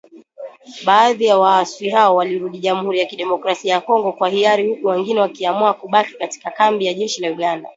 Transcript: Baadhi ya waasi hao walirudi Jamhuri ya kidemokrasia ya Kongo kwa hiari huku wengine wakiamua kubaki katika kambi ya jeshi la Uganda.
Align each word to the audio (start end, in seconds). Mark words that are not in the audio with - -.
Baadhi 0.85 1.25
ya 1.25 1.37
waasi 1.37 1.89
hao 1.89 2.15
walirudi 2.15 2.59
Jamhuri 2.59 2.99
ya 2.99 3.05
kidemokrasia 3.05 3.73
ya 3.73 3.81
Kongo 3.81 4.11
kwa 4.13 4.29
hiari 4.29 4.69
huku 4.69 4.87
wengine 4.87 5.19
wakiamua 5.19 5.73
kubaki 5.73 6.13
katika 6.13 6.51
kambi 6.51 6.85
ya 6.85 6.93
jeshi 6.93 7.21
la 7.21 7.31
Uganda. 7.31 7.69